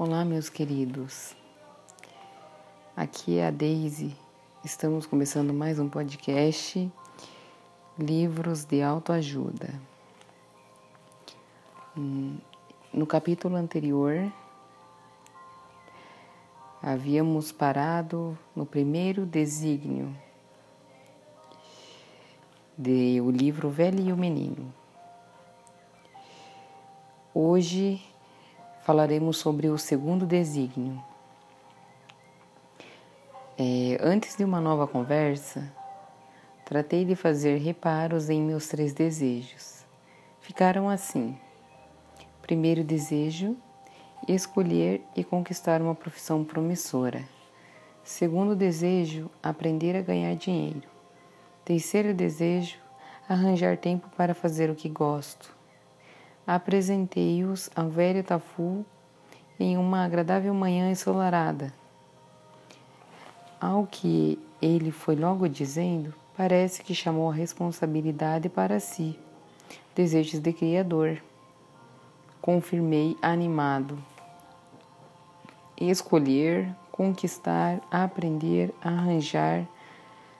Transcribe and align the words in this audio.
Olá, 0.00 0.24
meus 0.24 0.48
queridos. 0.48 1.34
Aqui 2.96 3.38
é 3.38 3.48
a 3.48 3.50
Daisy. 3.50 4.16
Estamos 4.64 5.06
começando 5.06 5.52
mais 5.52 5.80
um 5.80 5.88
podcast 5.88 6.88
Livros 7.98 8.64
de 8.64 8.80
Autoajuda. 8.80 9.74
Hum, 11.96 12.38
no 12.92 13.08
capítulo 13.08 13.56
anterior, 13.56 14.32
havíamos 16.80 17.50
parado 17.50 18.38
no 18.54 18.64
primeiro 18.64 19.26
desígnio 19.26 20.16
de 22.78 23.20
o 23.20 23.32
livro 23.32 23.68
Velho 23.68 23.98
e 23.98 24.12
o 24.12 24.16
Menino. 24.16 24.72
Hoje 27.34 28.00
falaremos 28.88 29.36
sobre 29.36 29.68
o 29.68 29.76
segundo 29.76 30.24
desígnio. 30.24 30.98
É, 33.58 33.98
antes 34.00 34.34
de 34.34 34.42
uma 34.42 34.62
nova 34.62 34.88
conversa, 34.88 35.70
tratei 36.64 37.04
de 37.04 37.14
fazer 37.14 37.58
reparos 37.58 38.30
em 38.30 38.40
meus 38.40 38.66
três 38.66 38.94
desejos. 38.94 39.84
Ficaram 40.40 40.88
assim: 40.88 41.36
primeiro 42.40 42.82
desejo, 42.82 43.58
escolher 44.26 45.02
e 45.14 45.22
conquistar 45.22 45.82
uma 45.82 45.94
profissão 45.94 46.42
promissora. 46.42 47.22
Segundo 48.02 48.56
desejo, 48.56 49.30
aprender 49.42 49.96
a 49.96 50.00
ganhar 50.00 50.34
dinheiro. 50.34 50.88
Terceiro 51.62 52.14
desejo, 52.14 52.78
arranjar 53.28 53.76
tempo 53.76 54.08
para 54.16 54.32
fazer 54.32 54.70
o 54.70 54.74
que 54.74 54.88
gosto 54.88 55.57
apresentei-os 56.48 57.68
ao 57.76 57.90
velho 57.90 58.24
Tafu 58.24 58.82
em 59.60 59.76
uma 59.76 60.02
agradável 60.02 60.54
manhã 60.54 60.90
ensolarada. 60.90 61.74
Ao 63.60 63.86
que 63.86 64.38
ele 64.62 64.90
foi 64.90 65.14
logo 65.14 65.46
dizendo, 65.46 66.14
parece 66.34 66.82
que 66.82 66.94
chamou 66.94 67.30
a 67.30 67.34
responsabilidade 67.34 68.48
para 68.48 68.80
si. 68.80 69.18
Desejos 69.94 70.40
de 70.40 70.50
Criador. 70.54 71.22
Confirmei 72.40 73.14
animado. 73.20 73.98
Escolher, 75.78 76.74
conquistar, 76.90 77.78
aprender, 77.90 78.72
arranjar, 78.82 79.68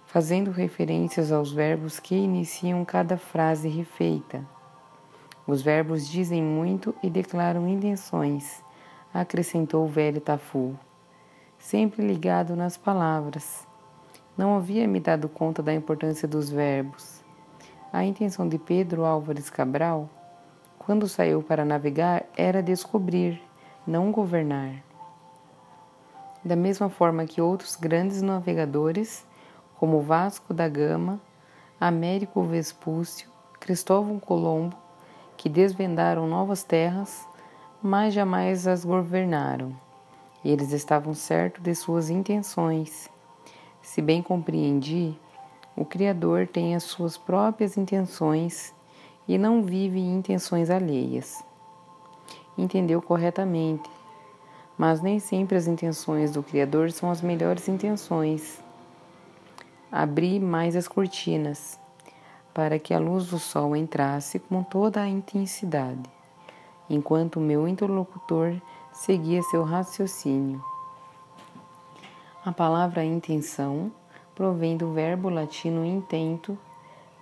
fazendo 0.06 0.50
referências 0.50 1.30
aos 1.30 1.52
verbos 1.52 2.00
que 2.00 2.14
iniciam 2.14 2.82
cada 2.82 3.18
frase 3.18 3.68
refeita. 3.68 4.42
Os 5.48 5.62
verbos 5.62 6.06
dizem 6.06 6.42
muito 6.42 6.94
e 7.02 7.08
declaram 7.08 7.66
intenções, 7.66 8.62
acrescentou 9.14 9.86
o 9.86 9.88
velho 9.88 10.20
Tafu, 10.20 10.78
sempre 11.58 12.06
ligado 12.06 12.54
nas 12.54 12.76
palavras. 12.76 13.66
Não 14.36 14.54
havia 14.54 14.86
me 14.86 15.00
dado 15.00 15.26
conta 15.26 15.62
da 15.62 15.72
importância 15.72 16.28
dos 16.28 16.50
verbos. 16.50 17.24
A 17.90 18.04
intenção 18.04 18.46
de 18.46 18.58
Pedro 18.58 19.06
Álvares 19.06 19.48
Cabral, 19.48 20.10
quando 20.78 21.08
saiu 21.08 21.42
para 21.42 21.64
navegar, 21.64 22.26
era 22.36 22.62
descobrir, 22.62 23.40
não 23.86 24.12
governar. 24.12 24.84
Da 26.44 26.56
mesma 26.56 26.90
forma 26.90 27.24
que 27.24 27.40
outros 27.40 27.74
grandes 27.74 28.20
navegadores, 28.20 29.26
como 29.78 30.02
Vasco 30.02 30.52
da 30.52 30.68
Gama, 30.68 31.18
Américo 31.80 32.42
Vespúcio, 32.42 33.30
Cristóvão 33.58 34.20
Colombo, 34.20 34.76
que 35.38 35.48
desvendaram 35.48 36.26
novas 36.26 36.64
terras, 36.64 37.26
mas 37.80 38.12
jamais 38.12 38.66
as 38.66 38.84
governaram. 38.84 39.72
Eles 40.44 40.72
estavam 40.72 41.14
certos 41.14 41.62
de 41.62 41.74
suas 41.74 42.10
intenções. 42.10 43.08
Se 43.80 44.02
bem 44.02 44.20
compreendi, 44.20 45.16
o 45.76 45.84
Criador 45.84 46.48
tem 46.48 46.74
as 46.74 46.82
suas 46.82 47.16
próprias 47.16 47.76
intenções 47.76 48.74
e 49.28 49.38
não 49.38 49.62
vive 49.62 50.00
intenções 50.00 50.70
alheias. 50.70 51.42
Entendeu 52.56 53.00
corretamente, 53.00 53.88
mas 54.76 55.00
nem 55.00 55.20
sempre 55.20 55.56
as 55.56 55.68
intenções 55.68 56.32
do 56.32 56.42
Criador 56.42 56.90
são 56.90 57.10
as 57.10 57.22
melhores 57.22 57.68
intenções. 57.68 58.60
Abri 59.90 60.40
mais 60.40 60.74
as 60.74 60.88
cortinas 60.88 61.78
para 62.58 62.76
que 62.76 62.92
a 62.92 62.98
luz 62.98 63.28
do 63.28 63.38
sol 63.38 63.76
entrasse 63.76 64.40
com 64.40 64.64
toda 64.64 65.00
a 65.00 65.06
intensidade, 65.08 66.10
enquanto 66.90 67.38
meu 67.38 67.68
interlocutor 67.68 68.60
seguia 68.92 69.40
seu 69.44 69.62
raciocínio. 69.62 70.60
A 72.44 72.50
palavra 72.50 73.04
intenção 73.04 73.92
provém 74.34 74.76
do 74.76 74.92
verbo 74.92 75.28
latino 75.28 75.84
intento, 75.84 76.58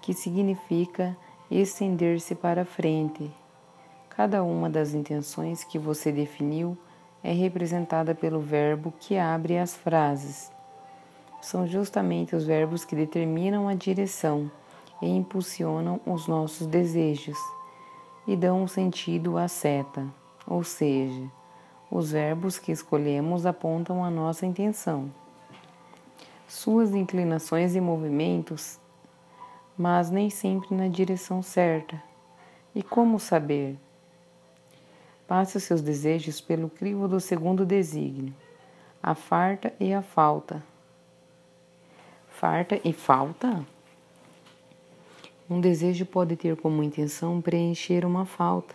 que 0.00 0.14
significa 0.14 1.14
estender-se 1.50 2.34
para 2.34 2.64
frente. 2.64 3.30
Cada 4.08 4.42
uma 4.42 4.70
das 4.70 4.94
intenções 4.94 5.62
que 5.62 5.78
você 5.78 6.10
definiu 6.10 6.78
é 7.22 7.32
representada 7.34 8.14
pelo 8.14 8.40
verbo 8.40 8.90
que 8.98 9.18
abre 9.18 9.58
as 9.58 9.76
frases. 9.76 10.50
São 11.42 11.66
justamente 11.66 12.34
os 12.34 12.46
verbos 12.46 12.86
que 12.86 12.96
determinam 12.96 13.68
a 13.68 13.74
direção 13.74 14.50
e 15.00 15.08
impulsionam 15.08 16.00
os 16.06 16.26
nossos 16.26 16.66
desejos 16.66 17.38
e 18.26 18.36
dão 18.36 18.62
um 18.62 18.68
sentido 18.68 19.36
à 19.38 19.48
seta, 19.48 20.06
ou 20.46 20.64
seja, 20.64 21.30
os 21.90 22.10
verbos 22.12 22.58
que 22.58 22.72
escolhemos 22.72 23.46
apontam 23.46 24.04
a 24.04 24.10
nossa 24.10 24.44
intenção, 24.44 25.10
suas 26.48 26.94
inclinações 26.94 27.76
e 27.76 27.80
movimentos, 27.80 28.80
mas 29.76 30.10
nem 30.10 30.30
sempre 30.30 30.74
na 30.74 30.88
direção 30.88 31.42
certa. 31.42 32.02
E 32.74 32.82
como 32.82 33.18
saber? 33.18 33.78
Passe 35.26 35.56
os 35.56 35.64
seus 35.64 35.82
desejos 35.82 36.40
pelo 36.40 36.68
crivo 36.68 37.08
do 37.08 37.20
segundo 37.20 37.64
desígnio, 37.64 38.34
a 39.02 39.14
farta 39.14 39.72
e 39.78 39.92
a 39.92 40.02
falta. 40.02 40.62
Farta 42.28 42.80
e 42.84 42.92
falta? 42.92 43.64
Um 45.48 45.60
desejo 45.60 46.04
pode 46.04 46.34
ter 46.34 46.56
como 46.56 46.82
intenção 46.82 47.40
preencher 47.40 48.04
uma 48.04 48.26
falta. 48.26 48.74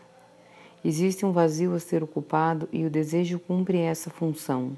Existe 0.84 1.26
um 1.26 1.32
vazio 1.32 1.76
a 1.76 1.80
ser 1.80 2.02
ocupado 2.02 2.68
e 2.72 2.86
o 2.86 2.90
desejo 2.90 3.40
cumpre 3.40 3.78
essa 3.80 4.10
função. 4.10 4.78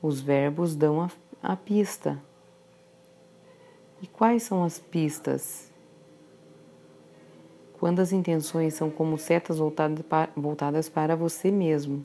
Os 0.00 0.20
verbos 0.20 0.76
dão 0.76 1.02
a, 1.02 1.10
a 1.42 1.56
pista. 1.56 2.22
E 4.00 4.06
quais 4.06 4.44
são 4.44 4.62
as 4.62 4.78
pistas? 4.78 5.70
Quando 7.78 8.00
as 8.00 8.12
intenções 8.12 8.74
são 8.74 8.88
como 8.88 9.18
setas 9.18 9.58
voltadas 9.58 10.02
para, 10.06 10.30
voltadas 10.36 10.88
para 10.88 11.16
você 11.16 11.50
mesmo. 11.50 12.04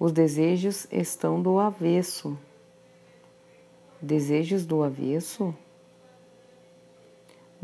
Os 0.00 0.12
desejos 0.12 0.88
estão 0.90 1.40
do 1.40 1.58
avesso. 1.58 2.36
Desejos 4.00 4.66
do 4.66 4.82
avesso? 4.82 5.54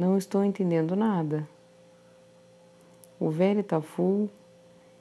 Não 0.01 0.17
estou 0.17 0.43
entendendo 0.43 0.97
nada. 0.97 1.47
O 3.19 3.29
velho 3.29 3.63
Tafu, 3.63 4.31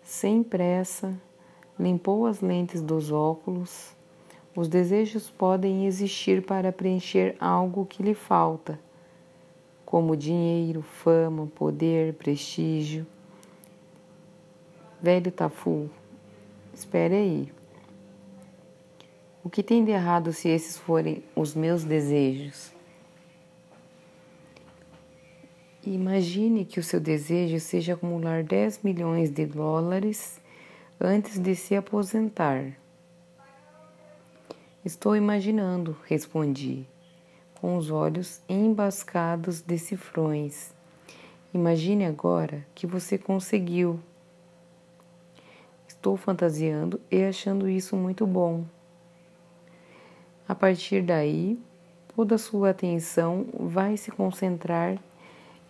sem 0.03 0.43
pressa, 0.43 1.17
limpou 1.79 2.25
as 2.25 2.41
lentes 2.41 2.81
dos 2.81 3.09
óculos. 3.09 3.95
Os 4.53 4.67
desejos 4.67 5.29
podem 5.29 5.85
existir 5.85 6.45
para 6.45 6.73
preencher 6.73 7.37
algo 7.39 7.85
que 7.85 8.03
lhe 8.03 8.13
falta, 8.13 8.77
como 9.85 10.17
dinheiro, 10.17 10.81
fama, 10.81 11.47
poder, 11.55 12.15
prestígio. 12.15 13.07
Velho 15.01 15.31
Tafu, 15.31 15.89
espere 16.73 17.15
aí. 17.15 17.53
O 19.45 19.49
que 19.49 19.63
tem 19.63 19.85
de 19.85 19.91
errado 19.91 20.33
se 20.33 20.49
esses 20.49 20.77
forem 20.77 21.23
os 21.37 21.55
meus 21.55 21.85
desejos? 21.85 22.77
Imagine 25.85 26.65
que 26.65 26.77
o 26.77 26.83
seu 26.83 26.99
desejo 26.99 27.57
seja 27.57 27.93
acumular 27.93 28.43
10 28.43 28.83
milhões 28.83 29.29
de 29.29 29.45
dólares 29.45 30.41
antes 30.99 31.39
de 31.39 31.55
se 31.55 31.73
aposentar. 31.73 32.77
Estou 34.83 35.15
imaginando, 35.15 35.95
respondi, 36.03 36.85
com 37.55 37.77
os 37.77 37.89
olhos 37.89 38.41
embascados 38.49 39.61
de 39.61 39.77
cifrões. 39.77 40.73
Imagine 41.53 42.05
agora 42.05 42.67
que 42.75 42.85
você 42.85 43.17
conseguiu. 43.17 44.01
Estou 45.87 46.17
fantasiando 46.17 46.99
e 47.09 47.23
achando 47.23 47.69
isso 47.69 47.95
muito 47.95 48.27
bom. 48.27 48.65
A 50.45 50.53
partir 50.53 51.03
daí, 51.03 51.57
toda 52.13 52.35
a 52.35 52.37
sua 52.37 52.71
atenção 52.71 53.45
vai 53.53 53.95
se 53.95 54.11
concentrar 54.11 54.99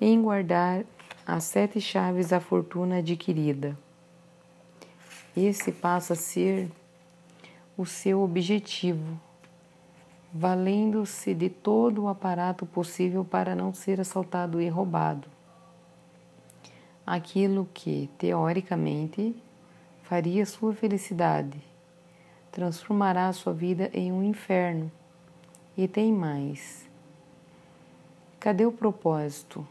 em 0.02 0.22
guardar 0.22 0.84
as 1.26 1.44
sete 1.44 1.82
chaves 1.82 2.30
da 2.30 2.40
fortuna 2.40 2.98
adquirida. 2.98 3.78
esse 5.36 5.72
passa 5.72 6.14
a 6.14 6.16
ser 6.16 6.70
o 7.78 7.86
seu 7.86 8.22
objetivo, 8.22 9.20
valendo-se 10.34 11.34
de 11.34 11.50
todo 11.50 12.04
o 12.04 12.08
aparato 12.08 12.66
possível 12.66 13.24
para 13.24 13.56
não 13.56 13.74
ser 13.74 14.02
assaltado 14.02 14.60
e 14.60 14.68
roubado. 14.68 15.28
Aquilo 17.06 17.68
que, 17.74 18.10
teoricamente, 18.18 19.36
faria 20.04 20.46
sua 20.46 20.74
felicidade, 20.74 21.62
transformará 22.52 23.32
sua 23.32 23.54
vida 23.54 23.90
em 23.94 24.12
um 24.12 24.24
inferno. 24.24 24.92
E 25.78 25.88
tem 25.88 26.12
mais. 26.12 26.86
Cadê 28.40 28.66
o 28.66 28.72
propósito? 28.72 29.66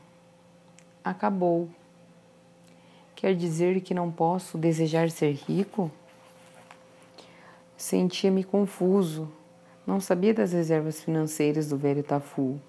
Acabou. 1.09 1.71
Quer 3.17 3.35
dizer 3.35 3.81
que 3.81 3.95
não 3.95 4.13
posso 4.13 4.59
desejar 4.59 5.11
ser 5.11 5.33
rico? 5.33 5.91
Sentia-me 7.79 8.45
confuso. 8.45 9.27
Não 9.87 10.01
sabia 10.01 10.35
das 10.35 10.53
reservas 10.53 11.03
financeiras 11.03 11.67
do 11.67 11.79
velho 11.79 12.03
Tafu. 12.03 12.61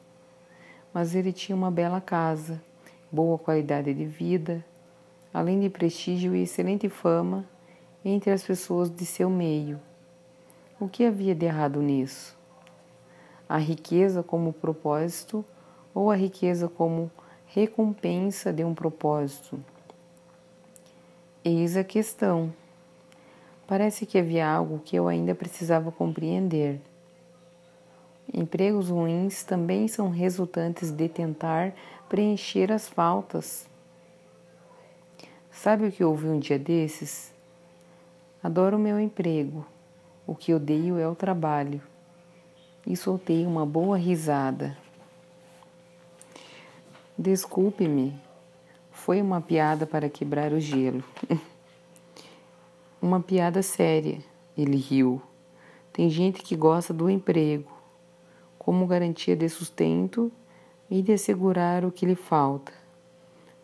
Mas 0.93 1.15
ele 1.15 1.33
tinha 1.33 1.53
uma 1.53 1.69
bela 1.69 1.99
casa, 1.99 2.61
boa 3.11 3.37
qualidade 3.37 3.93
de 3.93 4.05
vida, 4.05 4.63
além 5.33 5.59
de 5.59 5.69
prestígio 5.69 6.33
e 6.33 6.43
excelente 6.43 6.87
fama 6.87 7.43
entre 8.05 8.31
as 8.31 8.41
pessoas 8.41 8.89
de 8.89 9.05
seu 9.05 9.29
meio. 9.29 9.81
O 10.79 10.87
que 10.87 11.03
havia 11.03 11.35
de 11.35 11.45
errado 11.45 11.81
nisso? 11.81 12.37
A 13.49 13.57
riqueza 13.57 14.23
como 14.23 14.53
propósito 14.53 15.43
ou 15.93 16.09
a 16.09 16.15
riqueza 16.15 16.69
como 16.69 17.11
recompensa 17.51 18.53
de 18.53 18.63
um 18.63 18.75
propósito? 18.75 19.59
Eis 21.43 21.75
a 21.75 21.83
questão. 21.83 22.53
Parece 23.65 24.05
que 24.05 24.19
havia 24.19 24.47
algo 24.47 24.79
que 24.79 24.95
eu 24.95 25.07
ainda 25.07 25.33
precisava 25.33 25.91
compreender. 25.91 26.79
Empregos 28.31 28.89
ruins 28.89 29.43
também 29.43 29.87
são 29.87 30.11
resultantes 30.11 30.91
de 30.91 31.09
tentar 31.09 31.73
preencher 32.07 32.71
as 32.71 32.87
faltas. 32.87 33.67
Sabe 35.51 35.87
o 35.87 35.91
que 35.91 36.03
ouvi 36.03 36.27
um 36.27 36.37
dia 36.37 36.59
desses? 36.59 37.33
Adoro 38.43 38.77
o 38.77 38.79
meu 38.79 38.99
emprego. 38.99 39.65
O 40.27 40.35
que 40.35 40.53
odeio 40.53 40.99
é 40.99 41.07
o 41.07 41.15
trabalho. 41.15 41.81
E 42.85 42.95
soltei 42.95 43.45
uma 43.47 43.65
boa 43.65 43.97
risada. 43.97 44.77
Desculpe-me, 47.21 48.17
foi 48.91 49.21
uma 49.21 49.41
piada 49.41 49.85
para 49.85 50.07
quebrar 50.07 50.53
o 50.53 50.59
gelo. 50.61 51.03
uma 53.01 53.19
piada 53.19 53.61
séria, 53.61 54.19
ele 54.57 54.77
riu. 54.77 55.21
Tem 55.91 56.09
gente 56.09 56.41
que 56.41 56.55
gosta 56.55 56.93
do 56.93 57.09
emprego 57.09 57.69
como 58.57 58.87
garantia 58.87 59.35
de 59.35 59.49
sustento 59.49 60.31
e 60.89 61.01
de 61.01 61.11
assegurar 61.11 61.83
o 61.83 61.91
que 61.91 62.05
lhe 62.05 62.15
falta, 62.15 62.71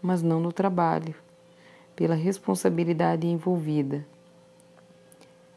mas 0.02 0.22
não 0.22 0.42
do 0.42 0.52
trabalho, 0.52 1.16
pela 1.96 2.14
responsabilidade 2.14 3.26
envolvida. 3.26 4.06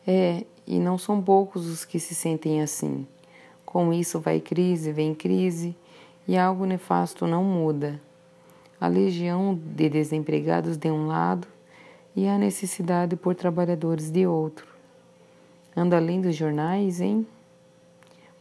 É, 0.06 0.44
e 0.64 0.78
não 0.78 0.98
são 0.98 1.20
poucos 1.20 1.66
os 1.66 1.84
que 1.84 1.98
se 1.98 2.14
sentem 2.14 2.62
assim. 2.62 3.04
Com 3.66 3.92
isso 3.92 4.20
vai 4.20 4.40
crise, 4.40 4.92
vem 4.92 5.16
crise, 5.16 5.76
e 6.28 6.36
algo 6.36 6.66
nefasto 6.66 7.26
não 7.26 7.42
muda 7.42 7.98
a 8.80 8.86
legião 8.86 9.54
de 9.54 9.88
desempregados 9.88 10.76
de 10.76 10.90
um 10.90 11.06
lado 11.06 11.48
e 12.14 12.28
a 12.28 12.38
necessidade 12.38 13.16
por 13.16 13.34
trabalhadores 13.34 14.10
de 14.10 14.26
outro. 14.26 14.66
Anda 15.76 15.96
além 15.96 16.20
dos 16.20 16.36
jornais, 16.36 17.00
hein? 17.00 17.26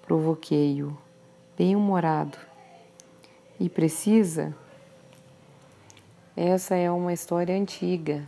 Provoquei-o, 0.04 0.96
bem-humorado. 1.58 2.38
E 3.60 3.68
precisa? 3.70 4.56
Essa 6.36 6.76
é 6.76 6.92
uma 6.92 7.14
história 7.14 7.56
antiga. 7.56 8.28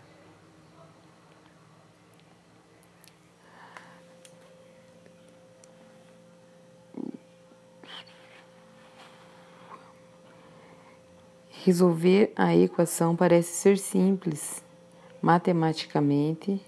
Resolver 11.69 12.33
a 12.35 12.55
equação 12.55 13.15
parece 13.15 13.53
ser 13.53 13.77
simples. 13.77 14.63
Matematicamente, 15.21 16.59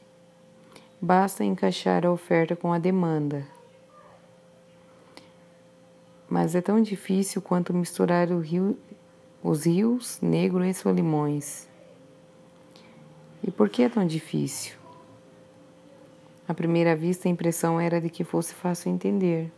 basta 1.02 1.44
encaixar 1.44 2.06
a 2.06 2.12
oferta 2.12 2.56
com 2.56 2.72
a 2.72 2.78
demanda. 2.78 3.44
Mas 6.30 6.54
é 6.54 6.62
tão 6.62 6.80
difícil 6.80 7.42
quanto 7.42 7.74
misturar 7.74 8.28
rio, 8.28 8.78
os 9.42 9.66
rios 9.66 10.20
Negro 10.22 10.64
e 10.64 10.72
Solimões. 10.72 11.68
E 13.44 13.50
por 13.50 13.70
que 13.70 13.82
é 13.82 13.90
tão 13.90 14.06
difícil? 14.06 14.76
À 16.48 16.54
primeira 16.54 16.96
vista, 16.96 17.28
a 17.28 17.32
impressão 17.32 17.82
era 17.82 18.00
de 18.00 18.08
que 18.08 18.24
fosse 18.24 18.54
fácil 18.54 18.92
entender. 18.92 19.52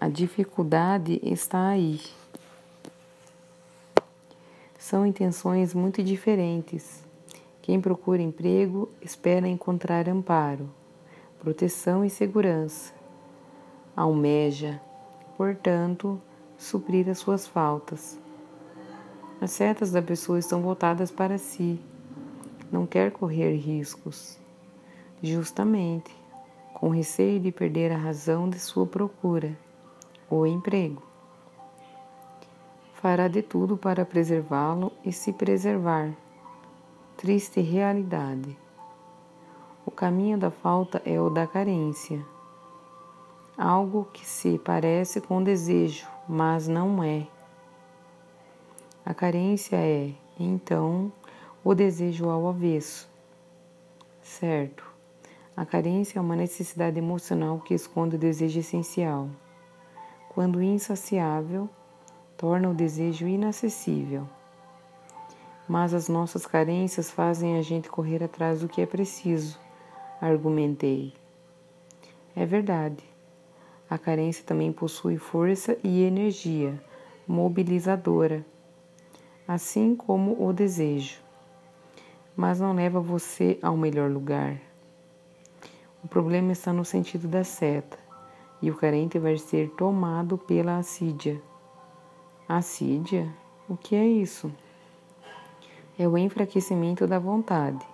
A 0.00 0.08
dificuldade 0.08 1.20
está 1.22 1.68
aí. 1.68 2.00
São 4.88 5.04
intenções 5.04 5.74
muito 5.74 6.00
diferentes. 6.00 7.04
Quem 7.60 7.80
procura 7.80 8.22
emprego 8.22 8.88
espera 9.02 9.48
encontrar 9.48 10.08
amparo, 10.08 10.70
proteção 11.40 12.04
e 12.04 12.08
segurança. 12.08 12.94
Almeja, 13.96 14.80
portanto, 15.36 16.22
suprir 16.56 17.08
as 17.08 17.18
suas 17.18 17.48
faltas. 17.48 18.16
As 19.40 19.50
setas 19.50 19.90
da 19.90 20.00
pessoa 20.00 20.38
estão 20.38 20.62
voltadas 20.62 21.10
para 21.10 21.36
si. 21.36 21.80
Não 22.70 22.86
quer 22.86 23.10
correr 23.10 23.56
riscos. 23.56 24.38
Justamente, 25.20 26.14
com 26.72 26.90
receio 26.90 27.40
de 27.40 27.50
perder 27.50 27.90
a 27.90 27.98
razão 27.98 28.48
de 28.48 28.60
sua 28.60 28.86
procura, 28.86 29.58
o 30.30 30.46
emprego 30.46 31.02
fará 33.00 33.28
de 33.28 33.42
tudo 33.42 33.76
para 33.76 34.04
preservá-lo 34.04 34.90
e 35.04 35.12
se 35.12 35.32
preservar. 35.32 36.12
Triste 37.16 37.60
realidade. 37.60 38.56
O 39.84 39.90
caminho 39.90 40.38
da 40.38 40.50
falta 40.50 41.00
é 41.04 41.20
o 41.20 41.28
da 41.28 41.46
carência. 41.46 42.24
Algo 43.56 44.08
que 44.12 44.26
se 44.26 44.58
parece 44.58 45.20
com 45.20 45.42
desejo, 45.42 46.06
mas 46.28 46.66
não 46.68 47.02
é. 47.02 47.26
A 49.04 49.14
carência 49.14 49.76
é, 49.76 50.12
então, 50.38 51.12
o 51.62 51.74
desejo 51.74 52.28
ao 52.28 52.48
avesso. 52.48 53.08
Certo. 54.22 54.84
A 55.56 55.64
carência 55.64 56.18
é 56.18 56.22
uma 56.22 56.36
necessidade 56.36 56.98
emocional 56.98 57.60
que 57.60 57.74
esconde 57.74 58.16
o 58.16 58.18
desejo 58.18 58.58
essencial. 58.58 59.28
Quando 60.28 60.62
insaciável, 60.62 61.68
torna 62.36 62.70
o 62.70 62.74
desejo 62.74 63.26
inacessível. 63.26 64.28
Mas 65.68 65.92
as 65.92 66.08
nossas 66.08 66.46
carências 66.46 67.10
fazem 67.10 67.58
a 67.58 67.62
gente 67.62 67.88
correr 67.88 68.22
atrás 68.22 68.60
do 68.60 68.68
que 68.68 68.80
é 68.80 68.86
preciso, 68.86 69.58
argumentei. 70.20 71.12
É 72.34 72.44
verdade. 72.44 73.02
A 73.88 73.98
carência 73.98 74.44
também 74.44 74.72
possui 74.72 75.16
força 75.16 75.76
e 75.82 76.02
energia 76.02 76.80
mobilizadora, 77.26 78.46
assim 79.48 79.96
como 79.96 80.44
o 80.44 80.52
desejo, 80.52 81.20
mas 82.36 82.60
não 82.60 82.72
leva 82.72 83.00
você 83.00 83.58
ao 83.60 83.76
melhor 83.76 84.10
lugar. 84.10 84.60
O 86.04 86.08
problema 86.08 86.52
está 86.52 86.72
no 86.72 86.84
sentido 86.84 87.26
da 87.26 87.42
seta, 87.42 87.98
e 88.62 88.70
o 88.70 88.76
carente 88.76 89.18
vai 89.18 89.36
ser 89.38 89.70
tomado 89.70 90.38
pela 90.38 90.78
assídia. 90.78 91.40
Assídia? 92.48 93.28
O 93.68 93.76
que 93.76 93.96
é 93.96 94.06
isso? 94.06 94.52
É 95.98 96.06
o 96.06 96.16
enfraquecimento 96.16 97.04
da 97.04 97.18
vontade. 97.18 97.84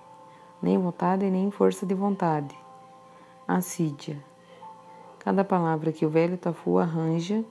Nem 0.61 0.76
vontade 0.76 1.30
nem 1.30 1.50
força 1.50 1.87
de 1.87 1.94
vontade. 1.94 2.54
Assídia. 3.49 4.23
Cada 5.21 5.42
palavra 5.42 5.90
que 5.90 6.04
o 6.04 6.11
velho 6.11 6.37
Tafu 6.37 6.76
arranja, 6.76 7.42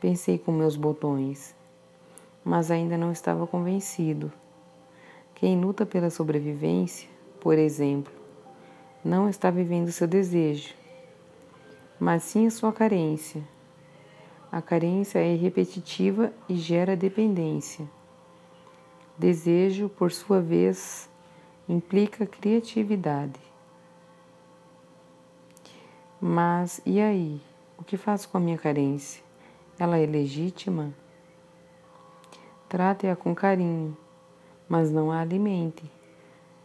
pensei 0.00 0.38
com 0.38 0.52
meus 0.52 0.76
botões, 0.76 1.52
mas 2.44 2.70
ainda 2.70 2.96
não 2.96 3.10
estava 3.10 3.44
convencido. 3.44 4.32
Quem 5.34 5.60
luta 5.60 5.84
pela 5.84 6.10
sobrevivência, 6.10 7.10
por 7.40 7.58
exemplo, 7.58 8.12
não 9.04 9.28
está 9.28 9.50
vivendo 9.50 9.90
seu 9.90 10.06
desejo, 10.06 10.76
mas 11.98 12.22
sim 12.22 12.46
a 12.46 12.50
sua 12.52 12.72
carência 12.72 13.42
a 14.52 14.60
carência 14.60 15.18
é 15.18 15.34
repetitiva 15.34 16.30
e 16.46 16.56
gera 16.56 16.94
dependência. 16.94 17.88
Desejo, 19.16 19.88
por 19.88 20.12
sua 20.12 20.42
vez, 20.42 21.08
implica 21.66 22.26
criatividade. 22.26 23.40
Mas 26.20 26.82
e 26.84 27.00
aí? 27.00 27.40
O 27.78 27.82
que 27.82 27.96
faço 27.96 28.28
com 28.28 28.36
a 28.36 28.40
minha 28.40 28.58
carência? 28.58 29.24
Ela 29.78 29.96
é 29.96 30.04
legítima? 30.04 30.92
Trate-a 32.68 33.16
com 33.16 33.34
carinho, 33.34 33.96
mas 34.68 34.90
não 34.90 35.10
a 35.10 35.20
alimente, 35.20 35.90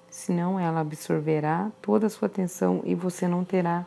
senão 0.10 0.60
ela 0.60 0.82
absorverá 0.82 1.72
toda 1.82 2.08
a 2.08 2.10
sua 2.10 2.26
atenção 2.26 2.82
e 2.84 2.94
você 2.94 3.28
não 3.30 3.46
terá 3.46 3.86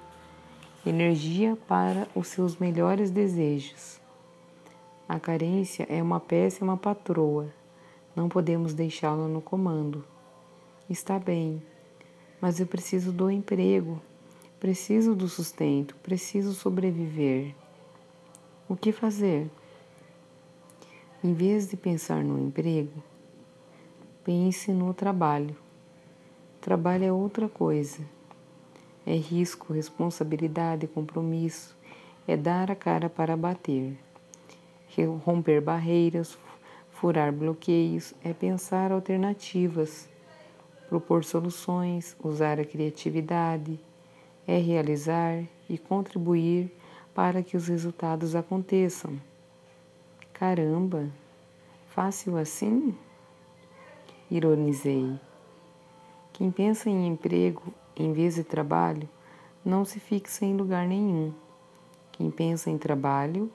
energia 0.85 1.59
para 1.69 2.09
os 2.15 2.29
seus 2.29 2.57
melhores 2.57 3.11
desejos. 3.11 4.01
A 5.07 5.21
carência 5.21 5.87
é 5.91 6.03
uma 6.03 6.19
péssima 6.19 6.77
patroa, 6.77 7.49
não 8.17 8.29
podemos 8.29 8.73
deixá-la 8.73 9.29
no 9.29 9.43
comando. 9.43 10.05
Está 10.89 11.19
bem, 11.19 11.63
mas 12.41 12.61
eu 12.61 12.67
preciso 12.67 13.13
do 13.13 13.31
emprego, 13.31 14.01
preciso 14.59 15.15
do 15.15 15.29
sustento, 15.29 15.95
preciso 15.97 16.55
sobreviver. 16.55 17.55
O 18.69 18.75
que 18.75 18.91
fazer? 18.91 19.51
Em 21.23 21.35
vez 21.35 21.69
de 21.69 21.77
pensar 21.77 22.25
no 22.25 22.39
emprego, 22.39 23.03
pense 24.25 24.73
no 24.73 24.95
trabalho. 24.95 25.57
Trabalho 26.61 27.05
é 27.05 27.13
outra 27.13 27.49
coisa. 27.49 28.01
É 29.07 29.15
risco, 29.15 29.73
responsabilidade, 29.73 30.87
compromisso, 30.87 31.77
é 32.29 32.37
dar 32.37 32.71
a 32.71 32.75
cara 32.75 33.09
para 33.09 33.37
bater. 33.37 33.97
Romper 35.25 35.63
barreiras, 35.63 36.39
furar 36.91 37.33
bloqueios, 37.33 38.13
é 38.23 38.35
pensar 38.35 38.93
alternativas, 38.93 40.09
propor 40.89 41.25
soluções, 41.25 42.15
usar 42.23 42.61
a 42.61 42.65
criatividade, 42.65 43.81
é 44.47 44.59
realizar 44.59 45.45
e 45.69 45.79
contribuir 45.79 46.71
para 47.15 47.43
que 47.43 47.57
os 47.57 47.69
resultados 47.69 48.35
aconteçam. 48.35 49.19
Caramba, 50.33 51.09
fácil 51.87 52.37
assim? 52.37 52.95
Ironizei. 54.31 55.19
Quem 56.33 56.51
pensa 56.51 56.91
em 56.91 57.07
emprego 57.07 57.63
em 57.97 58.13
vez 58.13 58.37
de 58.37 58.45
trabalho 58.45 59.09
não 59.65 59.85
se 59.85 60.01
fixa 60.01 60.45
em 60.45 60.57
lugar 60.57 60.87
nenhum. 60.87 61.33
Quem 62.13 62.31
pensa 62.31 62.71
em 62.71 62.79
trabalho 62.79 63.51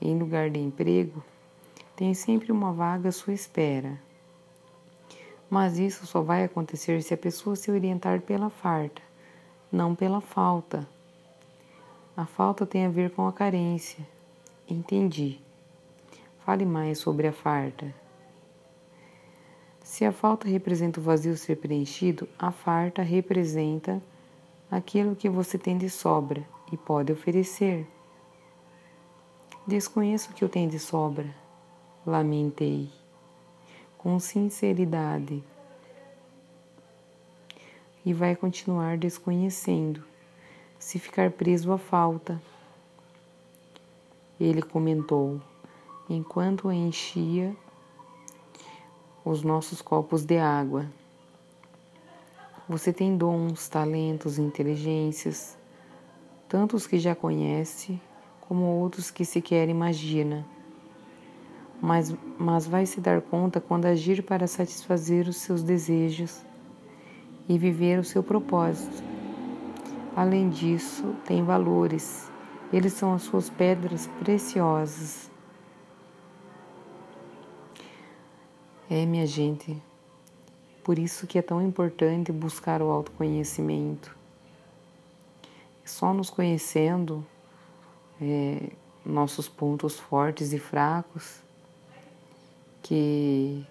em 0.00 0.18
lugar 0.18 0.50
de 0.50 0.58
emprego 0.58 1.22
tem 1.96 2.14
sempre 2.14 2.52
uma 2.52 2.72
vaga 2.72 3.08
à 3.08 3.12
sua 3.12 3.32
espera. 3.32 4.00
Mas 5.50 5.78
isso 5.78 6.06
só 6.06 6.22
vai 6.22 6.44
acontecer 6.44 7.02
se 7.02 7.12
a 7.12 7.16
pessoa 7.16 7.56
se 7.56 7.70
orientar 7.70 8.20
pela 8.20 8.50
farta, 8.50 9.02
não 9.72 9.94
pela 9.94 10.20
falta. 10.20 10.86
A 12.16 12.26
falta 12.26 12.66
tem 12.66 12.86
a 12.86 12.90
ver 12.90 13.10
com 13.10 13.26
a 13.26 13.32
carência. 13.32 14.06
Entendi. 14.68 15.40
Fale 16.44 16.64
mais 16.64 16.98
sobre 16.98 17.26
a 17.26 17.32
farta. 17.32 17.94
Se 19.98 20.04
a 20.04 20.12
falta 20.12 20.46
representa 20.46 21.00
o 21.00 21.02
vazio 21.02 21.36
ser 21.36 21.56
preenchido, 21.56 22.28
a 22.38 22.52
farta 22.52 23.02
representa 23.02 24.00
aquilo 24.70 25.16
que 25.16 25.28
você 25.28 25.58
tem 25.58 25.76
de 25.76 25.90
sobra 25.90 26.46
e 26.70 26.76
pode 26.76 27.12
oferecer. 27.12 27.84
Desconheço 29.66 30.30
o 30.30 30.34
que 30.34 30.44
eu 30.44 30.48
tenho 30.48 30.70
de 30.70 30.78
sobra, 30.78 31.34
lamentei, 32.06 32.88
com 33.98 34.20
sinceridade. 34.20 35.42
E 38.06 38.14
vai 38.14 38.36
continuar 38.36 38.96
desconhecendo 38.96 40.04
se 40.78 41.00
ficar 41.00 41.32
preso 41.32 41.72
à 41.72 41.76
falta. 41.76 42.40
Ele 44.38 44.62
comentou, 44.62 45.40
enquanto 46.08 46.70
enchia 46.70 47.52
os 49.28 49.42
nossos 49.42 49.82
copos 49.82 50.24
de 50.24 50.38
água. 50.38 50.86
Você 52.66 52.92
tem 52.92 53.16
dons, 53.16 53.68
talentos, 53.68 54.38
inteligências, 54.38 55.56
tantos 56.48 56.86
que 56.86 56.98
já 56.98 57.14
conhece, 57.14 58.00
como 58.40 58.64
outros 58.64 59.10
que 59.10 59.24
sequer 59.24 59.68
imagina. 59.68 60.46
Mas, 61.80 62.14
mas 62.38 62.66
vai 62.66 62.86
se 62.86 63.00
dar 63.00 63.20
conta 63.20 63.60
quando 63.60 63.84
agir 63.84 64.22
para 64.22 64.46
satisfazer 64.46 65.28
os 65.28 65.36
seus 65.36 65.62
desejos 65.62 66.42
e 67.48 67.58
viver 67.58 67.98
o 67.98 68.04
seu 68.04 68.22
propósito. 68.22 69.02
Além 70.16 70.48
disso, 70.48 71.14
tem 71.24 71.44
valores. 71.44 72.30
Eles 72.72 72.94
são 72.94 73.14
as 73.14 73.22
suas 73.22 73.48
pedras 73.48 74.06
preciosas. 74.18 75.27
É, 78.90 79.04
minha 79.04 79.26
gente, 79.26 79.76
por 80.82 80.98
isso 80.98 81.26
que 81.26 81.38
é 81.38 81.42
tão 81.42 81.60
importante 81.60 82.32
buscar 82.32 82.80
o 82.80 82.90
autoconhecimento. 82.90 84.16
Só 85.84 86.14
nos 86.14 86.30
conhecendo 86.30 87.22
é, 88.18 88.70
nossos 89.04 89.46
pontos 89.46 89.98
fortes 89.98 90.54
e 90.54 90.58
fracos 90.58 91.40
que 92.82 93.66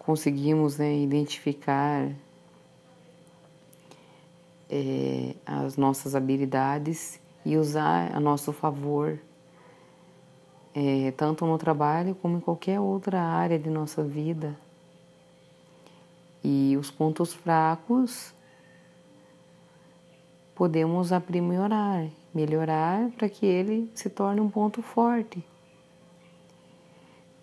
conseguimos 0.00 0.78
né, 0.78 0.96
identificar 0.96 2.10
é, 4.68 5.36
as 5.46 5.76
nossas 5.76 6.16
habilidades 6.16 7.20
e 7.44 7.56
usar 7.56 8.12
a 8.12 8.18
nosso 8.18 8.52
favor, 8.52 9.20
é, 10.78 11.10
tanto 11.12 11.46
no 11.46 11.56
trabalho 11.56 12.14
como 12.16 12.36
em 12.36 12.40
qualquer 12.40 12.78
outra 12.78 13.18
área 13.22 13.58
de 13.58 13.70
nossa 13.70 14.04
vida. 14.04 14.54
E 16.44 16.76
os 16.78 16.90
pontos 16.90 17.32
fracos 17.32 18.34
podemos 20.54 21.12
aprimorar, 21.12 22.06
melhorar 22.34 23.08
para 23.12 23.26
que 23.26 23.46
ele 23.46 23.90
se 23.94 24.10
torne 24.10 24.38
um 24.38 24.50
ponto 24.50 24.82
forte. 24.82 25.42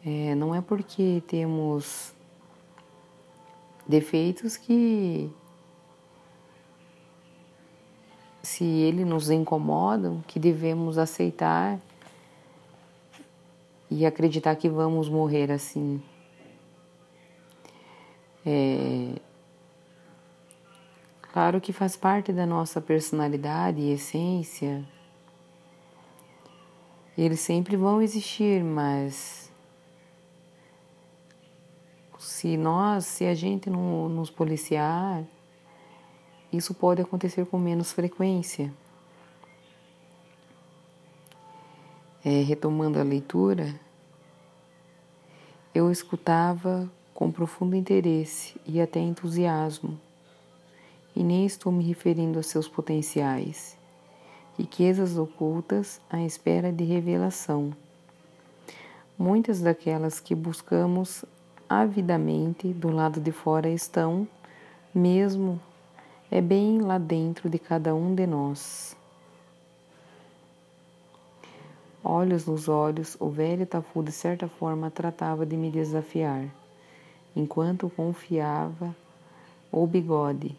É, 0.06 0.36
não 0.36 0.54
é 0.54 0.62
porque 0.62 1.24
temos 1.26 2.14
defeitos 3.88 4.58
que 4.58 5.32
se 8.44 8.64
ele 8.64 9.04
nos 9.04 9.32
incomoda, 9.32 10.16
que 10.28 10.40
devemos 10.40 11.00
aceitar 11.00 11.80
e 13.94 14.08
acreditar 14.08 14.56
que 14.56 14.68
vamos 14.68 15.08
morrer 15.08 15.52
assim. 15.52 16.02
É, 18.44 19.20
claro 21.32 21.62
que 21.62 21.72
faz 21.72 21.96
parte 21.96 22.34
da 22.34 22.46
nossa 22.46 22.82
personalidade 22.82 23.80
e 23.80 23.92
essência. 23.92 24.84
Eles 27.16 27.40
sempre 27.40 27.78
vão 27.78 28.02
existir, 28.02 28.64
mas 28.64 29.52
se 32.18 32.58
nós, 32.58 33.06
se 33.06 33.26
a 33.26 33.36
gente 33.36 33.70
não 33.70 34.10
nos 34.10 34.32
policiar, 34.32 35.24
isso 36.52 36.74
pode 36.74 37.00
acontecer 37.00 37.46
com 37.46 37.60
menos 37.60 37.94
frequência. 37.94 38.74
É, 42.26 42.42
retomando 42.42 42.98
a 42.98 43.04
leitura, 43.04 43.76
eu 45.76 45.92
escutava 45.92 46.90
com 47.14 47.30
profundo 47.30 47.76
interesse 47.76 48.56
e 48.66 48.80
até 48.80 49.02
entusiasmo, 49.02 50.00
e 51.14 51.22
nem 51.22 51.46
estou 51.46 51.70
me 51.70 51.84
referindo 51.84 52.40
a 52.40 52.44
seus 52.44 52.66
potenciais, 52.66 53.78
riquezas 54.58 55.18
ocultas 55.18 56.00
à 56.10 56.22
espera 56.22 56.72
de 56.72 56.86
revelação. 56.86 57.76
Muitas 59.20 59.60
daquelas 59.60 60.22
que 60.22 60.34
buscamos 60.34 61.26
avidamente 61.68 62.70
do 62.70 62.90
lado 62.90 63.20
de 63.20 63.34
fora 63.34 63.70
estão, 63.70 64.26
mesmo 64.96 65.60
é 66.32 66.40
bem 66.40 66.80
lá 66.80 66.98
dentro 66.98 67.50
de 67.50 67.60
cada 67.60 67.94
um 67.94 68.16
de 68.16 68.26
nós. 68.26 68.96
Olhos 72.06 72.46
nos 72.46 72.68
olhos, 72.68 73.16
o 73.18 73.30
velho 73.30 73.66
Tafu 73.66 74.04
de 74.04 74.12
certa 74.12 74.46
forma 74.46 74.92
tratava 74.92 75.46
de 75.46 75.56
me 75.56 75.72
desafiar, 75.72 76.54
enquanto 77.34 77.90
confiava 77.90 78.94
o 79.72 79.88
bigode. 79.88 80.54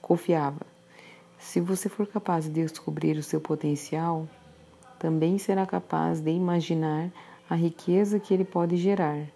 Confiava. 0.00 0.64
Se 1.36 1.60
você 1.60 1.88
for 1.88 2.06
capaz 2.06 2.44
de 2.44 2.52
descobrir 2.52 3.16
o 3.16 3.24
seu 3.24 3.40
potencial, 3.40 4.28
também 5.00 5.36
será 5.36 5.66
capaz 5.66 6.20
de 6.20 6.30
imaginar 6.30 7.10
a 7.50 7.56
riqueza 7.56 8.20
que 8.20 8.32
ele 8.32 8.44
pode 8.44 8.76
gerar. 8.76 9.26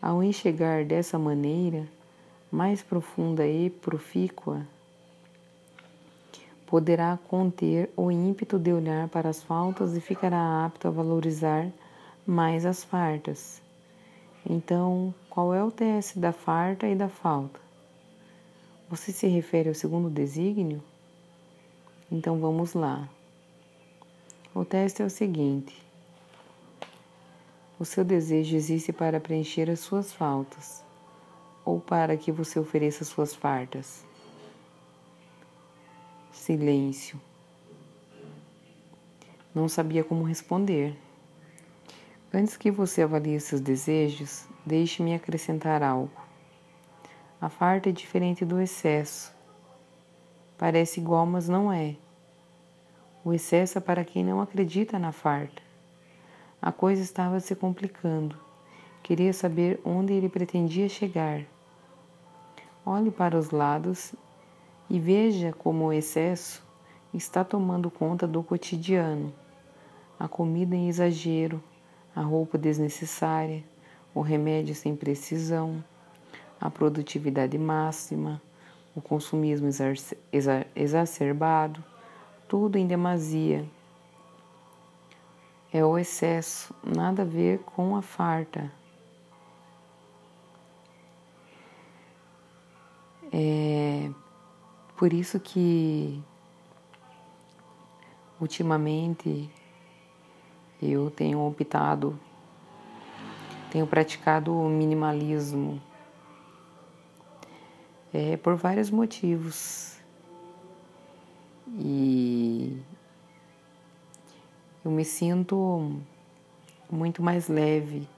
Ao 0.00 0.22
enxergar 0.22 0.84
dessa 0.84 1.18
maneira, 1.18 1.84
mais 2.48 2.80
profunda 2.80 3.44
e 3.44 3.70
profícua 3.70 4.64
poderá 6.68 7.18
conter 7.28 7.90
o 7.96 8.12
ímpeto 8.12 8.58
de 8.58 8.70
olhar 8.70 9.08
para 9.08 9.30
as 9.30 9.42
faltas 9.42 9.96
e 9.96 10.00
ficará 10.02 10.66
apto 10.66 10.86
a 10.86 10.90
valorizar 10.90 11.66
mais 12.26 12.66
as 12.66 12.84
fartas. 12.84 13.62
Então, 14.48 15.14
qual 15.30 15.54
é 15.54 15.64
o 15.64 15.70
teste 15.70 16.18
da 16.18 16.30
farta 16.30 16.86
e 16.86 16.94
da 16.94 17.08
falta? 17.08 17.58
Você 18.90 19.12
se 19.12 19.26
refere 19.26 19.70
ao 19.70 19.74
segundo 19.74 20.10
desígnio? 20.10 20.82
Então 22.12 22.38
vamos 22.38 22.74
lá. 22.74 23.08
O 24.54 24.62
teste 24.62 25.00
é 25.00 25.06
o 25.06 25.10
seguinte: 25.10 25.74
o 27.78 27.84
seu 27.84 28.04
desejo 28.04 28.54
existe 28.54 28.92
para 28.92 29.20
preencher 29.20 29.70
as 29.70 29.80
suas 29.80 30.12
faltas 30.12 30.84
ou 31.64 31.80
para 31.80 32.16
que 32.16 32.30
você 32.30 32.58
ofereça 32.58 33.04
suas 33.04 33.34
fartas? 33.34 34.07
Silêncio. 36.38 37.20
Não 39.52 39.68
sabia 39.68 40.04
como 40.04 40.22
responder. 40.22 40.96
Antes 42.32 42.56
que 42.56 42.70
você 42.70 43.02
avalie 43.02 43.40
seus 43.40 43.60
desejos, 43.60 44.46
deixe-me 44.64 45.14
acrescentar 45.14 45.82
algo. 45.82 46.12
A 47.40 47.48
farta 47.48 47.88
é 47.88 47.92
diferente 47.92 48.44
do 48.44 48.60
excesso. 48.60 49.34
Parece 50.56 51.00
igual, 51.00 51.26
mas 51.26 51.48
não 51.48 51.72
é. 51.72 51.96
O 53.24 53.34
excesso 53.34 53.76
é 53.76 53.80
para 53.80 54.04
quem 54.04 54.24
não 54.24 54.40
acredita 54.40 54.98
na 54.98 55.10
farta. 55.10 55.60
A 56.62 56.70
coisa 56.70 57.02
estava 57.02 57.40
se 57.40 57.54
complicando. 57.54 58.36
Queria 59.02 59.32
saber 59.32 59.80
onde 59.84 60.12
ele 60.12 60.28
pretendia 60.28 60.88
chegar. 60.88 61.42
Olhe 62.86 63.10
para 63.10 63.36
os 63.36 63.50
lados 63.50 64.14
e 64.90 64.98
veja 64.98 65.52
como 65.52 65.86
o 65.86 65.92
excesso 65.92 66.62
está 67.12 67.44
tomando 67.44 67.90
conta 67.90 68.26
do 68.26 68.42
cotidiano. 68.42 69.32
A 70.18 70.26
comida 70.26 70.74
em 70.74 70.88
exagero, 70.88 71.62
a 72.14 72.20
roupa 72.20 72.58
desnecessária, 72.58 73.62
o 74.14 74.20
remédio 74.20 74.74
sem 74.74 74.96
precisão, 74.96 75.82
a 76.60 76.70
produtividade 76.70 77.56
máxima, 77.56 78.42
o 78.94 79.00
consumismo 79.00 79.68
exacerbado, 80.74 81.84
tudo 82.48 82.76
em 82.76 82.86
demasia. 82.86 83.64
É 85.72 85.84
o 85.84 85.98
excesso, 85.98 86.74
nada 86.82 87.22
a 87.22 87.26
ver 87.26 87.58
com 87.60 87.94
a 87.94 88.02
farta. 88.02 88.72
É 93.30 94.10
por 94.98 95.12
isso 95.12 95.38
que 95.38 96.20
ultimamente 98.40 99.48
eu 100.82 101.08
tenho 101.08 101.40
optado, 101.46 102.18
tenho 103.70 103.86
praticado 103.86 104.52
o 104.52 104.68
minimalismo 104.68 105.80
é, 108.12 108.36
por 108.36 108.56
vários 108.56 108.90
motivos. 108.90 109.96
E 111.78 112.76
eu 114.84 114.90
me 114.90 115.04
sinto 115.04 115.96
muito 116.90 117.22
mais 117.22 117.46
leve. 117.48 118.08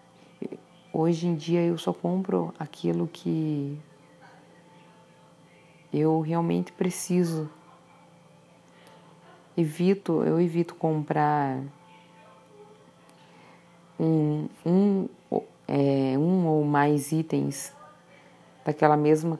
Hoje 0.94 1.26
em 1.26 1.34
dia 1.34 1.62
eu 1.62 1.76
só 1.76 1.92
compro 1.92 2.54
aquilo 2.58 3.06
que 3.06 3.78
eu 5.92 6.20
realmente 6.20 6.72
preciso. 6.72 7.50
Evito, 9.56 10.22
eu 10.22 10.40
evito 10.40 10.74
comprar 10.74 11.60
um, 13.98 14.48
um, 14.64 15.08
é, 15.68 16.16
um 16.16 16.46
ou 16.46 16.64
mais 16.64 17.12
itens 17.12 17.74
daquela 18.64 18.96
mesma 18.96 19.38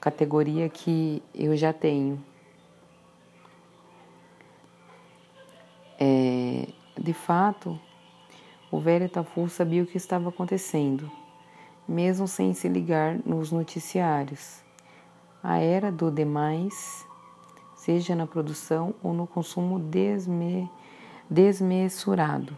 categoria 0.00 0.68
que 0.68 1.22
eu 1.34 1.56
já 1.56 1.72
tenho. 1.72 2.22
É, 5.98 6.68
de 7.00 7.12
fato, 7.12 7.78
o 8.70 8.78
velho 8.78 9.08
Tafu 9.08 9.48
sabia 9.48 9.82
o 9.82 9.86
que 9.86 9.96
estava 9.96 10.28
acontecendo, 10.28 11.10
mesmo 11.88 12.28
sem 12.28 12.54
se 12.54 12.68
ligar 12.68 13.18
nos 13.26 13.50
noticiários. 13.50 14.67
A 15.42 15.58
era 15.58 15.92
do 15.92 16.10
demais, 16.10 17.06
seja 17.76 18.16
na 18.16 18.26
produção 18.26 18.92
ou 19.02 19.12
no 19.12 19.24
consumo 19.24 19.78
desme, 19.78 20.68
desmesurado, 21.30 22.56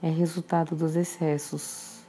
é 0.00 0.08
resultado 0.08 0.76
dos 0.76 0.94
excessos. 0.94 2.06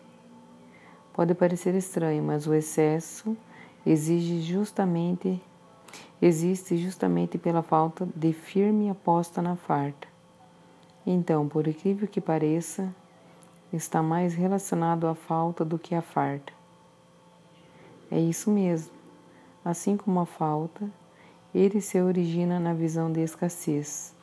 Pode 1.11 1.33
parecer 1.33 1.73
estranho, 1.73 2.23
mas 2.23 2.45
o 2.45 2.53
excesso 2.53 3.35
exige 3.83 4.41
justamente 4.41 5.41
existe 6.21 6.77
justamente 6.77 7.37
pela 7.37 7.61
falta 7.61 8.07
de 8.15 8.33
firme 8.33 8.89
aposta 8.89 9.41
na 9.41 9.55
farta. 9.55 10.07
Então, 11.05 11.47
por 11.47 11.67
incrível 11.67 12.07
que 12.07 12.19
pareça, 12.19 12.93
está 13.71 14.03
mais 14.03 14.35
relacionado 14.35 15.07
à 15.07 15.15
falta 15.15 15.63
do 15.63 15.79
que 15.79 15.95
à 15.95 16.01
farta. 16.01 16.53
É 18.11 18.19
isso 18.19 18.49
mesmo 18.49 18.96
assim 19.69 19.97
como 19.97 20.21
a 20.21 20.25
falta, 20.25 20.89
ele 21.53 21.81
se 21.81 22.01
origina 22.01 22.57
na 22.57 22.73
visão 22.73 23.11
de 23.11 23.19
escassez. 23.19 24.15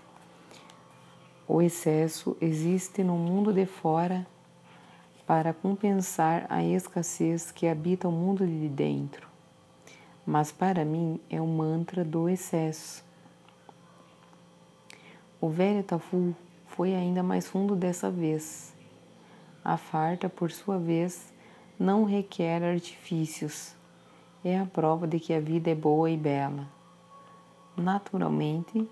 O 1.47 1.61
excesso 1.61 2.35
existe 2.41 3.05
no 3.05 3.19
mundo 3.19 3.53
de 3.53 3.67
fora 3.67 4.27
para 5.27 5.53
compensar 5.53 6.47
a 6.49 6.65
escassez 6.65 7.53
que 7.53 7.69
habita 7.69 8.09
o 8.09 8.13
mundo 8.13 8.47
de 8.47 8.71
dentro. 8.71 9.29
Mas 10.27 10.51
para 10.51 10.83
mim 10.83 11.21
é 11.29 11.39
o 11.43 11.47
mantra 11.47 12.03
do 12.03 12.27
excesso. 12.27 13.05
O 15.39 15.51
velho 15.51 15.85
Tafu 15.85 16.35
foi 16.69 16.95
ainda 16.95 17.23
mais 17.23 17.47
fundo 17.47 17.77
dessa 17.77 18.11
vez. 18.11 18.75
A 19.63 19.77
farta, 19.77 20.27
por 20.27 20.51
sua 20.51 20.79
vez, 20.79 21.31
não 21.79 22.05
requer 22.05 22.63
artifícios 22.63 23.75
é 24.45 24.59
a 24.59 24.67
prova 24.67 25.07
de 25.07 25.19
que 25.19 25.33
a 25.33 25.41
vida 25.41 25.71
é 25.71 25.75
boa 25.75 26.11
e 26.11 26.19
bela. 26.19 26.69
Naturalmente, 27.75 28.87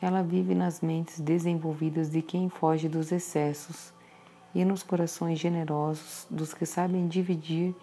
ela 0.00 0.22
vive 0.22 0.54
nas 0.54 0.80
mentes 0.80 1.18
desenvolvidas 1.18 2.08
de 2.08 2.22
quem 2.22 2.48
foge 2.48 2.88
dos 2.88 3.10
excessos 3.10 3.92
e 4.54 4.64
nos 4.64 4.84
corações 4.84 5.40
generosos 5.40 6.26
dos 6.30 6.54
que 6.54 6.64
sabem 6.64 7.08
dividir 7.08 7.74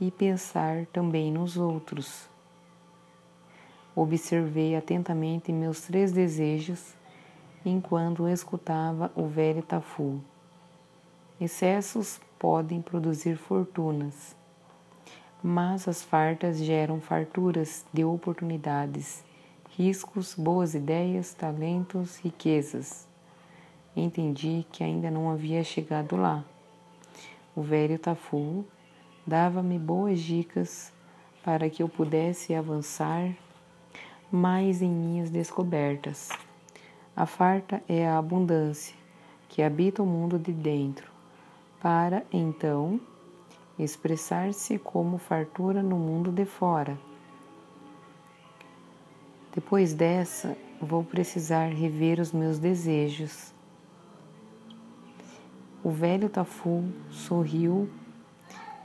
e 0.00 0.12
pensar 0.12 0.86
também 0.86 1.32
nos 1.32 1.56
outros. 1.56 2.28
Observei 3.96 4.76
atentamente 4.76 5.52
meus 5.52 5.80
três 5.80 6.12
desejos 6.12 6.94
enquanto 7.64 8.28
escutava 8.28 9.10
o 9.16 9.26
velho 9.26 9.62
Tafu. 9.62 10.20
Excessos 11.40 12.20
podem 12.38 12.80
produzir 12.80 13.36
fortunas 13.36 14.37
mas 15.42 15.86
as 15.86 16.02
fartas 16.02 16.58
geram 16.58 17.00
farturas 17.00 17.86
de 17.92 18.04
oportunidades, 18.04 19.24
riscos, 19.70 20.34
boas 20.34 20.74
ideias, 20.74 21.32
talentos, 21.34 22.16
riquezas. 22.18 23.06
Entendi 23.96 24.66
que 24.72 24.82
ainda 24.82 25.10
não 25.10 25.30
havia 25.30 25.62
chegado 25.62 26.16
lá. 26.16 26.44
O 27.54 27.62
velho 27.62 27.98
Tafu 27.98 28.64
dava-me 29.26 29.78
boas 29.78 30.20
dicas 30.20 30.92
para 31.44 31.70
que 31.70 31.82
eu 31.82 31.88
pudesse 31.88 32.54
avançar 32.54 33.34
mais 34.30 34.82
em 34.82 34.90
minhas 34.90 35.30
descobertas. 35.30 36.28
A 37.16 37.26
farta 37.26 37.82
é 37.88 38.06
a 38.06 38.18
abundância 38.18 38.94
que 39.48 39.62
habita 39.62 40.02
o 40.02 40.06
mundo 40.06 40.38
de 40.38 40.52
dentro, 40.52 41.10
para 41.80 42.22
então 42.32 43.00
expressar-se 43.78 44.78
como 44.78 45.18
fartura 45.18 45.82
no 45.82 45.96
mundo 45.96 46.32
de 46.32 46.44
fora. 46.44 46.98
Depois 49.54 49.94
dessa, 49.94 50.56
vou 50.80 51.04
precisar 51.04 51.68
rever 51.68 52.20
os 52.20 52.32
meus 52.32 52.58
desejos. 52.58 53.52
O 55.82 55.90
velho 55.90 56.28
Tafu 56.28 56.84
sorriu, 57.10 57.88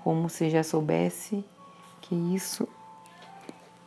como 0.03 0.29
se 0.29 0.49
já 0.49 0.63
soubesse 0.63 1.43
que 2.01 2.15
isso 2.15 2.67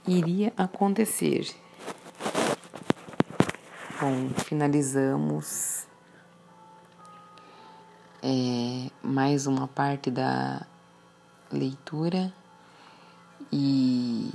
iria 0.07 0.53
acontecer. 0.57 1.47
Bom, 4.01 4.29
finalizamos 4.45 5.87
é, 8.23 8.91
mais 9.03 9.47
uma 9.47 9.67
parte 9.67 10.11
da 10.11 10.67
leitura 11.57 12.33
E 13.53 14.31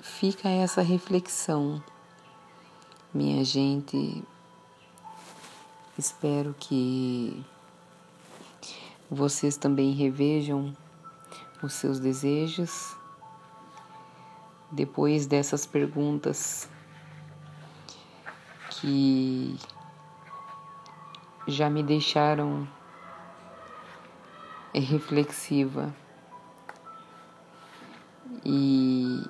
fica 0.00 0.48
essa 0.48 0.82
reflexão, 0.82 1.82
minha 3.12 3.44
gente. 3.44 4.24
Espero 5.96 6.54
que 6.58 7.44
vocês 9.10 9.56
também 9.56 9.92
revejam 9.92 10.76
os 11.62 11.72
seus 11.72 11.98
desejos 11.98 12.96
depois 14.70 15.26
dessas 15.26 15.66
perguntas 15.66 16.68
que 18.70 19.58
já 21.46 21.70
me 21.70 21.82
deixaram 21.82 22.68
reflexiva. 24.80 25.94
E 28.44 29.22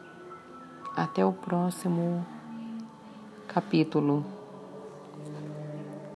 até 0.97 1.25
o 1.25 1.33
próximo 1.33 2.27
capítulo. 3.47 4.38